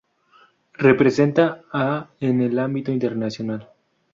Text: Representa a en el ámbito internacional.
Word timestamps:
Representa 0.79 1.61
a 1.71 2.09
en 2.21 2.41
el 2.41 2.57
ámbito 2.57 2.91
internacional. 2.91 3.69